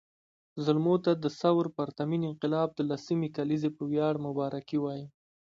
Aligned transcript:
زلمو 0.65 0.95
ته 1.05 1.11
د 1.23 1.25
ثور 1.39 1.65
پرتمین 1.77 2.21
انقلاب 2.29 2.69
د 2.75 2.79
لسمې 2.89 3.29
کلېزې 3.37 3.69
په 3.77 3.83
وياړ 3.91 4.13
مبارکي 4.27 4.77
وایم 4.81 5.09